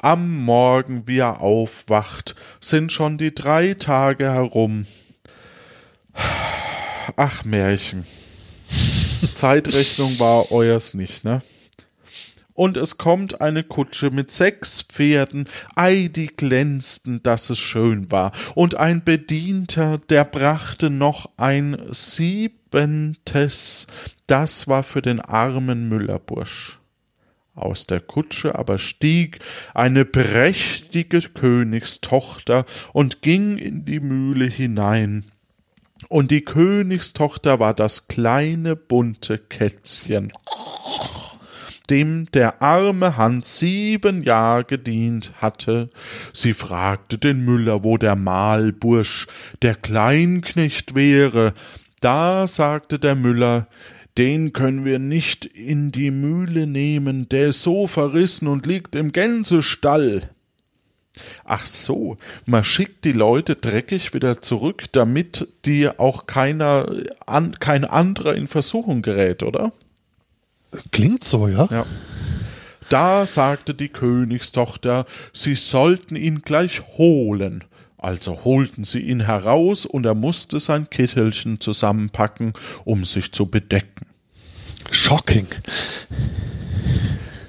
Am 0.00 0.38
Morgen, 0.44 1.08
wie 1.08 1.18
er 1.18 1.40
aufwacht, 1.40 2.36
sind 2.60 2.92
schon 2.92 3.18
die 3.18 3.34
drei 3.34 3.74
Tage 3.74 4.30
herum. 4.32 4.86
Ach, 7.16 7.44
Märchen. 7.44 8.06
Zeitrechnung 9.34 10.20
war 10.20 10.52
euers 10.52 10.94
nicht, 10.94 11.24
ne? 11.24 11.42
Und 12.54 12.76
es 12.76 12.96
kommt 12.98 13.40
eine 13.40 13.64
Kutsche 13.64 14.10
mit 14.10 14.30
sechs 14.30 14.82
Pferden, 14.82 15.48
ei, 15.74 16.08
die 16.12 16.26
glänzten, 16.26 17.22
dass 17.22 17.50
es 17.50 17.58
schön 17.58 18.10
war, 18.10 18.32
und 18.54 18.74
ein 18.76 19.04
Bedienter, 19.04 19.98
der 19.98 20.24
brachte 20.24 20.90
noch 20.90 21.30
ein 21.36 21.76
siebentes, 21.90 23.86
das 24.26 24.66
war 24.66 24.82
für 24.82 25.02
den 25.02 25.20
armen 25.20 25.88
Müllerbursch. 25.88 26.78
Aus 27.58 27.86
der 27.86 28.00
Kutsche 28.00 28.56
aber 28.56 28.78
stieg 28.78 29.40
eine 29.74 30.04
prächtige 30.04 31.20
Königstochter 31.20 32.64
und 32.92 33.22
ging 33.22 33.58
in 33.58 33.84
die 33.84 34.00
Mühle 34.00 34.46
hinein. 34.46 35.24
Und 36.08 36.30
die 36.30 36.42
Königstochter 36.42 37.58
war 37.58 37.74
das 37.74 38.06
kleine 38.06 38.76
bunte 38.76 39.38
Kätzchen, 39.38 40.32
dem 41.90 42.30
der 42.30 42.62
arme 42.62 43.16
Hans 43.16 43.58
sieben 43.58 44.22
Jahre 44.22 44.64
gedient 44.64 45.32
hatte. 45.38 45.88
Sie 46.32 46.54
fragte 46.54 47.18
den 47.18 47.44
Müller, 47.44 47.82
wo 47.82 47.98
der 47.98 48.14
Mahlbursch, 48.14 49.26
der 49.62 49.74
Kleinknecht 49.74 50.94
wäre. 50.94 51.52
Da 52.00 52.46
sagte 52.46 53.00
der 53.00 53.16
Müller, 53.16 53.66
den 54.18 54.52
können 54.52 54.84
wir 54.84 54.98
nicht 54.98 55.44
in 55.44 55.92
die 55.92 56.10
Mühle 56.10 56.66
nehmen, 56.66 57.28
der 57.28 57.48
ist 57.48 57.62
so 57.62 57.86
verrissen 57.86 58.48
und 58.48 58.66
liegt 58.66 58.96
im 58.96 59.12
Gänsestall. 59.12 60.28
Ach 61.44 61.64
so, 61.64 62.16
man 62.46 62.64
schickt 62.64 63.04
die 63.04 63.12
Leute 63.12 63.56
dreckig 63.56 64.14
wieder 64.14 64.42
zurück, 64.42 64.84
damit 64.92 65.48
die 65.64 65.88
auch 65.88 66.26
keiner, 66.26 66.86
an, 67.26 67.52
kein 67.58 67.84
anderer 67.84 68.34
in 68.34 68.48
Versuchung 68.48 69.02
gerät, 69.02 69.42
oder? 69.42 69.72
Klingt 70.92 71.24
so, 71.24 71.48
ja. 71.48 71.66
Ja. 71.70 71.86
Da 72.88 73.26
sagte 73.26 73.74
die 73.74 73.88
Königstochter, 73.88 75.06
sie 75.32 75.54
sollten 75.54 76.16
ihn 76.16 76.42
gleich 76.42 76.82
holen. 76.98 77.64
Also 77.98 78.44
holten 78.44 78.84
sie 78.84 79.00
ihn 79.00 79.26
heraus 79.26 79.84
und 79.84 80.06
er 80.06 80.14
musste 80.14 80.60
sein 80.60 80.88
Kittelchen 80.88 81.60
zusammenpacken, 81.60 82.52
um 82.84 83.04
sich 83.04 83.32
zu 83.32 83.46
bedecken. 83.46 84.06
Shocking. 84.90 85.48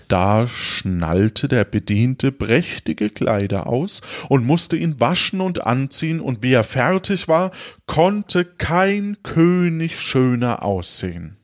Da 0.10 0.48
schnallte 0.48 1.48
der 1.48 1.66
Bediente 1.66 2.32
prächtige 2.32 3.12
Kleider 3.12 3.68
aus 3.68 4.02
und 4.28 4.44
musste 4.44 4.76
ihn 4.76 5.00
waschen 5.00 5.40
und 5.40 5.68
anziehen, 5.68 6.20
und 6.20 6.42
wie 6.42 6.54
er 6.54 6.64
fertig 6.64 7.28
war, 7.28 7.52
konnte 7.86 8.44
kein 8.44 9.18
König 9.22 10.00
schöner 10.00 10.64
aussehen. 10.64 11.39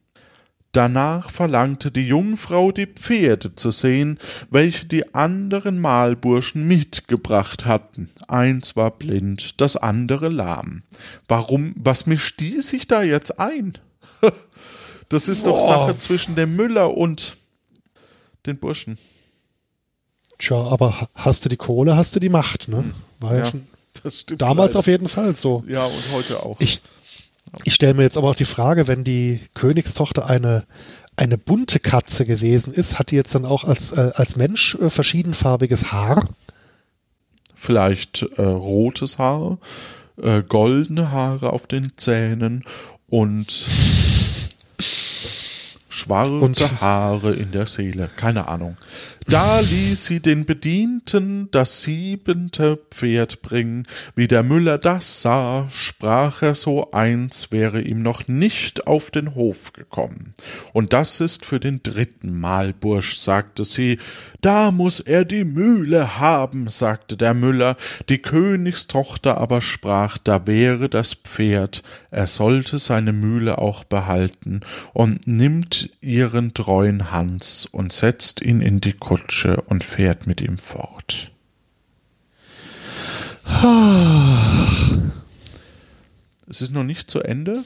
Danach 0.76 1.30
verlangte 1.30 1.90
die 1.90 2.06
Jungfrau 2.06 2.74
die 2.74 2.86
Pferde 2.86 3.56
zu 3.56 3.72
sehen, 3.72 4.20
welche 4.50 4.86
die 4.88 5.16
anderen 5.16 5.80
Mahlburschen 5.80 6.68
mitgebracht 6.68 7.66
hatten. 7.66 8.10
Eins 8.28 8.76
war 8.76 8.92
blind, 8.92 9.62
das 9.62 9.78
andere 9.78 10.28
lahm. 10.28 10.84
Warum, 11.30 11.74
was 11.78 12.08
mischt 12.08 12.42
die 12.42 12.60
sich 12.62 12.88
da 12.88 13.04
jetzt 13.04 13.40
ein? 13.40 13.74
Das 15.08 15.28
ist 15.28 15.46
doch 15.46 15.60
Sache 15.60 16.00
zwischen 16.00 16.36
dem 16.36 16.56
Müller 16.56 16.98
und 16.98 17.38
den 18.48 18.58
Burschen. 18.58 18.98
Tja, 20.40 20.58
aber 20.58 21.10
hast 21.14 21.46
du 21.46 21.50
die 21.50 21.58
Kohle, 21.58 21.96
hast 21.96 22.16
du 22.16 22.20
die 22.20 22.28
Macht, 22.28 22.68
ne? 22.68 22.78
Hm. 22.78 22.94
War 23.20 23.38
ja, 23.38 23.52
schon 23.52 23.68
das 24.04 24.22
stimmt 24.22 24.42
damals 24.42 24.72
leider. 24.74 24.80
auf 24.80 24.88
jeden 24.88 25.08
Fall 25.08 25.36
so. 25.36 25.64
Ja, 25.68 25.86
und 25.86 26.12
heute 26.12 26.42
auch. 26.42 26.60
Ich, 26.60 26.82
ich 27.64 27.74
stelle 27.74 27.94
mir 27.94 28.04
jetzt 28.04 28.18
aber 28.18 28.30
auch 28.30 28.36
die 28.36 28.46
Frage, 28.46 28.88
wenn 28.88 29.04
die 29.04 29.42
Königstochter 29.54 30.28
eine, 30.28 30.66
eine 31.16 31.38
bunte 31.38 31.80
Katze 31.80 32.26
gewesen 32.26 32.74
ist, 32.74 33.00
hat 33.00 33.12
die 33.12 33.16
jetzt 33.16 33.36
dann 33.36 33.46
auch 33.46 33.64
als, 33.64 33.92
äh, 33.92 34.12
als 34.16 34.36
Mensch 34.36 34.76
äh, 34.76 34.90
verschiedenfarbiges 34.90 35.92
Haar? 35.92 36.28
Vielleicht 37.56 38.24
äh, 38.38 38.42
rotes 38.42 39.18
Haar, 39.18 39.58
äh, 40.22 40.44
goldene 40.44 41.12
Haare 41.12 41.54
auf 41.54 41.68
den 41.68 41.94
Zähnen 41.98 42.66
und 43.08 43.66
Schwarze 45.90 46.40
und 46.40 46.82
Haare 46.82 47.34
in 47.34 47.52
der 47.52 47.66
Seele. 47.66 48.10
Keine 48.18 48.50
Ahnung. 48.50 48.76
Da 49.28 49.60
ließ 49.60 50.06
sie 50.06 50.20
den 50.20 50.46
Bedienten 50.46 51.50
das 51.50 51.82
siebente 51.82 52.78
Pferd 52.92 53.42
bringen. 53.42 53.88
Wie 54.14 54.28
der 54.28 54.44
Müller 54.44 54.78
das 54.78 55.24
sah, 55.24 55.68
sprach 55.72 56.44
er 56.44 56.54
so 56.54 56.92
eins 56.92 57.52
wäre 57.52 57.82
ihm 57.82 58.04
noch 58.04 58.28
nicht 58.28 58.86
auf 58.86 59.10
den 59.10 59.34
Hof 59.34 59.74
gekommen. 59.74 60.36
Und 60.74 60.94
das 60.94 61.22
ist 61.22 61.44
für 61.44 61.60
den 61.60 61.82
dritten 61.82 62.40
Mal, 62.40 62.72
Bursch, 62.74 63.18
sagte 63.18 63.64
sie. 63.64 63.98
Da 64.42 64.70
muss 64.70 65.00
er 65.00 65.26
die 65.26 65.44
Mühle 65.44 66.20
haben, 66.20 66.68
sagte 66.70 67.18
der 67.18 67.34
Müller. 67.34 67.78
Die 68.10 68.20
Königstochter 68.20 69.40
aber 69.40 69.60
sprach, 69.62 70.20
da 70.20 70.46
wäre 70.46 70.88
das 70.88 71.16
Pferd. 71.16 71.82
Er 72.12 72.28
sollte 72.28 72.78
seine 72.78 73.12
Mühle 73.12 73.58
auch 73.58 73.86
behalten 73.86 74.62
und 74.94 75.26
nimmt 75.26 75.90
ihren 76.00 76.54
treuen 76.54 77.12
Hans 77.12 77.66
und 77.66 77.92
setzt 77.92 78.44
ihn 78.44 78.62
in 78.62 78.82
die 78.82 78.94
Kutsche 78.94 79.15
und 79.68 79.84
fährt 79.84 80.28
mit 80.28 80.42
ihm 80.42 80.58
fort. 80.58 81.32
Es 86.48 86.62
ist 86.62 86.72
noch 86.72 86.84
nicht 86.84 87.10
zu 87.10 87.22
Ende. 87.22 87.64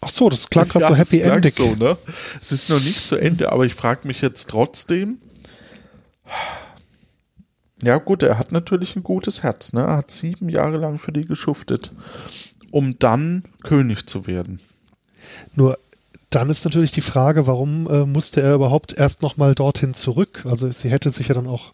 Ach 0.00 0.10
so, 0.10 0.28
das 0.28 0.48
klang 0.50 0.68
gerade 0.68 0.84
Ja, 0.84 0.90
so 0.90 0.96
happy 0.96 1.20
ending. 1.20 1.50
So, 1.50 1.74
ne? 1.74 1.96
Es 2.40 2.52
ist 2.52 2.68
noch 2.68 2.80
nicht 2.80 3.06
zu 3.06 3.16
Ende, 3.16 3.50
aber 3.50 3.64
ich 3.64 3.74
frage 3.74 4.06
mich 4.06 4.20
jetzt 4.20 4.50
trotzdem. 4.50 5.18
Ja, 7.82 7.98
gut, 7.98 8.22
er 8.22 8.38
hat 8.38 8.52
natürlich 8.52 8.96
ein 8.96 9.02
gutes 9.02 9.42
Herz, 9.42 9.72
ne? 9.72 9.82
Er 9.82 9.96
hat 9.98 10.10
sieben 10.10 10.48
Jahre 10.48 10.78
lang 10.78 10.98
für 10.98 11.12
die 11.12 11.22
geschuftet, 11.22 11.92
um 12.70 12.98
dann 12.98 13.44
König 13.62 14.06
zu 14.06 14.26
werden. 14.26 14.60
Nur 15.54 15.78
dann 16.30 16.50
ist 16.50 16.64
natürlich 16.64 16.92
die 16.92 17.00
Frage, 17.00 17.46
warum 17.46 17.88
äh, 17.88 18.04
musste 18.04 18.42
er 18.42 18.54
überhaupt 18.54 18.92
erst 18.92 19.22
nochmal 19.22 19.54
dorthin 19.54 19.94
zurück? 19.94 20.44
Also 20.48 20.70
sie 20.72 20.90
hätte 20.90 21.10
sich 21.10 21.28
ja 21.28 21.34
dann 21.34 21.46
auch 21.46 21.72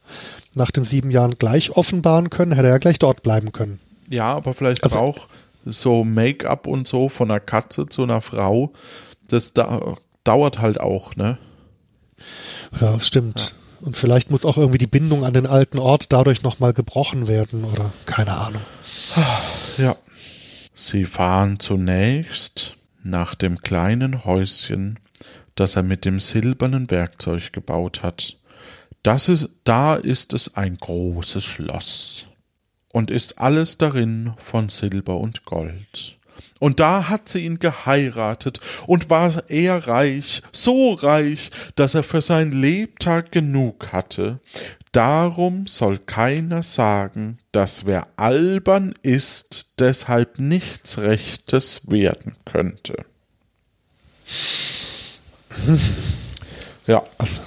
nach 0.55 0.71
den 0.71 0.85
sieben 0.85 1.11
Jahren 1.11 1.38
gleich 1.38 1.71
offenbaren 1.71 2.31
können, 2.31 2.53
hätte 2.53 2.67
er 2.69 2.75
ja 2.75 2.79
gleich 2.79 2.99
dort 2.99 3.23
bleiben 3.23 3.53
können. 3.53 3.81
Ja, 4.09 4.35
aber 4.35 4.53
vielleicht 4.55 4.85
Also- 4.85 4.99
auch 4.99 5.29
so 5.65 6.05
Make-up 6.05 6.67
und 6.67 6.87
so 6.88 7.09
von 7.09 7.31
einer 7.31 7.41
Katze 7.41 7.87
zu 7.88 8.03
einer 8.03 8.21
Frau, 8.21 8.73
das 9.29 9.55
da, 9.55 9.95
dauert 10.25 10.61
halt 10.61 10.81
auch, 10.81 11.15
ne? 11.17 11.38
Ja, 12.81 12.99
stimmt. 13.01 13.55
Und 13.81 13.97
vielleicht 13.97 14.31
muss 14.31 14.45
auch 14.45 14.57
irgendwie 14.59 14.79
die 14.79 14.87
Bindung 14.87 15.25
an 15.25 15.35
den 15.35 15.47
alten 15.47 15.79
Ort 15.79 16.12
dadurch 16.12 16.43
nochmal 16.43 16.73
gebrochen 16.73 17.27
werden 17.27 17.65
oder 17.65 17.93
keine 18.07 18.37
Ahnung. 18.37 18.62
Ja. 19.79 19.97
Sie 20.75 21.05
fahren 21.05 21.59
zunächst 21.59 22.77
nach 23.05 23.35
dem 23.35 23.59
kleinen 23.59 24.25
Häuschen, 24.25 24.99
das 25.55 25.77
er 25.77 25.83
mit 25.83 26.05
dem 26.05 26.21
silbernen 26.21 26.91
Werkzeug 26.91 27.53
gebaut 27.53 28.03
hat. 28.03 28.38
Das 29.03 29.29
ist, 29.29 29.49
da 29.65 29.95
ist 29.95 30.33
es 30.33 30.57
ein 30.57 30.77
großes 30.77 31.45
Schloss 31.45 32.29
und 32.93 33.11
ist 33.11 33.38
alles 33.38 33.79
darin 33.79 34.35
von 34.38 34.69
Silber 34.69 35.19
und 35.19 35.45
Gold. 35.45 36.19
Und 36.61 36.79
da 36.79 37.09
hat 37.09 37.29
sie 37.29 37.45
ihn 37.45 37.59
geheiratet 37.59 38.61
und 38.87 39.11
war 39.11 39.51
er 39.51 39.88
reich, 39.88 40.43
so 40.53 40.93
reich, 40.93 41.51
dass 41.75 41.97
er 41.97 42.05
für 42.05 42.21
sein 42.21 42.53
Lebtag 42.53 43.33
genug 43.33 43.93
hatte. 43.93 44.38
Darum 44.92 45.66
soll 45.66 45.98
keiner 45.98 46.62
sagen, 46.62 47.38
dass 47.50 47.87
wer 47.87 48.09
albern 48.16 48.92
ist, 49.02 49.81
deshalb 49.81 50.38
nichts 50.38 50.98
Rechtes 50.98 51.90
werden 51.90 52.35
könnte. 52.44 52.96
Ja, 56.87 57.02
Also 57.18 57.40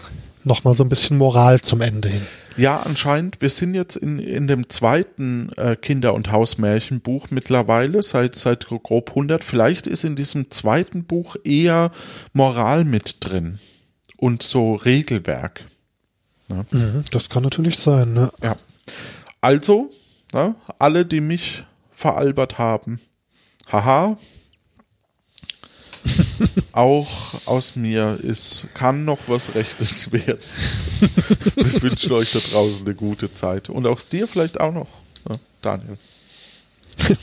nochmal 0.43 0.75
so 0.75 0.83
ein 0.83 0.89
bisschen 0.89 1.17
Moral 1.17 1.61
zum 1.61 1.81
Ende 1.81 2.09
hin. 2.09 2.21
ja, 2.57 2.79
anscheinend, 2.81 3.41
wir 3.41 3.49
sind 3.49 3.75
jetzt 3.75 3.95
in, 3.95 4.17
in 4.17 4.47
dem 4.47 4.69
zweiten 4.69 5.49
äh, 5.57 5.75
Kinder- 5.75 6.13
und 6.13 6.31
Hausmärchenbuch 6.31 7.29
mittlerweile, 7.31 8.01
seit, 8.01 8.35
seit 8.35 8.65
grob 8.67 9.09
100. 9.09 9.43
Vielleicht 9.43 9.85
ist 9.87 10.03
in 10.03 10.15
diesem 10.15 10.49
zweiten 10.51 11.03
Buch 11.03 11.35
eher 11.43 11.91
Moral 12.33 12.85
mit 12.85 13.17
drin 13.19 13.59
und 14.17 14.41
so 14.41 14.73
Regelwerk. 14.75 15.65
Mhm, 16.49 17.03
das 17.11 17.29
kann 17.29 17.43
natürlich 17.43 17.77
sein, 17.77 18.13
ne? 18.13 18.31
Ja. 18.41 18.55
Also, 19.41 19.91
ne, 20.31 20.55
alle, 20.79 21.05
die 21.05 21.21
mich 21.21 21.63
veralbert 21.91 22.57
haben, 22.57 22.99
haha, 23.71 24.17
auch 26.71 27.33
aus 27.45 27.75
mir 27.75 28.19
ist, 28.21 28.67
kann 28.73 29.05
noch 29.05 29.27
was 29.27 29.55
Rechtes 29.55 30.11
werden. 30.11 30.39
Wir 31.55 31.81
wünschen 31.81 32.11
euch 32.11 32.31
da 32.31 32.39
draußen 32.39 32.85
eine 32.85 32.95
gute 32.95 33.33
Zeit. 33.33 33.69
Und 33.69 33.87
aus 33.87 34.07
dir 34.07 34.27
vielleicht 34.27 34.59
auch 34.59 34.73
noch, 34.73 34.89
ne, 35.27 35.39
Daniel. 35.61 35.97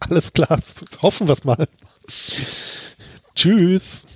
Alles 0.00 0.32
klar. 0.32 0.60
Hoffen 1.02 1.26
wir 1.28 1.32
es 1.32 1.44
mal. 1.44 1.68
Tschüss. 3.34 4.06